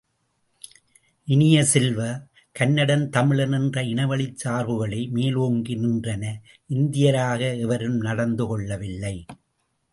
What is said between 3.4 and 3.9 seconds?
என்ற